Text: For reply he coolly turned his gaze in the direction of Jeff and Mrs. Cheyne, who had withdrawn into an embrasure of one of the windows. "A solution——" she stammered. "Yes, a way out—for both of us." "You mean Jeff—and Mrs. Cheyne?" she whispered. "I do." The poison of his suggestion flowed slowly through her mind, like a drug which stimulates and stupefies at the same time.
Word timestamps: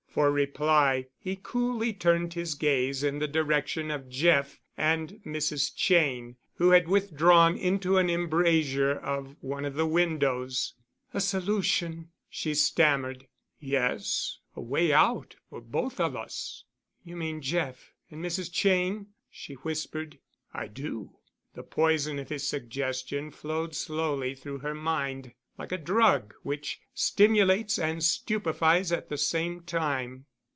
For 0.13 0.29
reply 0.29 1.07
he 1.17 1.39
coolly 1.41 1.93
turned 1.93 2.33
his 2.33 2.53
gaze 2.55 3.01
in 3.01 3.19
the 3.19 3.29
direction 3.29 3.89
of 3.89 4.09
Jeff 4.09 4.59
and 4.75 5.21
Mrs. 5.25 5.71
Cheyne, 5.73 6.35
who 6.55 6.71
had 6.71 6.89
withdrawn 6.89 7.55
into 7.55 7.95
an 7.97 8.09
embrasure 8.09 8.91
of 8.91 9.37
one 9.39 9.63
of 9.63 9.75
the 9.75 9.85
windows. 9.85 10.73
"A 11.13 11.21
solution——" 11.21 12.09
she 12.29 12.53
stammered. 12.53 13.29
"Yes, 13.61 14.39
a 14.53 14.59
way 14.59 14.91
out—for 14.91 15.61
both 15.61 16.01
of 16.01 16.17
us." 16.17 16.65
"You 17.05 17.15
mean 17.15 17.39
Jeff—and 17.39 18.21
Mrs. 18.21 18.51
Cheyne?" 18.51 19.07
she 19.29 19.53
whispered. 19.53 20.19
"I 20.53 20.67
do." 20.67 21.19
The 21.53 21.63
poison 21.63 22.19
of 22.19 22.27
his 22.27 22.45
suggestion 22.45 23.31
flowed 23.31 23.73
slowly 23.77 24.35
through 24.35 24.57
her 24.59 24.75
mind, 24.75 25.31
like 25.57 25.73
a 25.73 25.77
drug 25.77 26.33
which 26.43 26.79
stimulates 26.95 27.77
and 27.77 28.01
stupefies 28.03 28.91
at 28.91 29.09
the 29.09 29.17
same 29.17 29.59
time. 29.61 30.25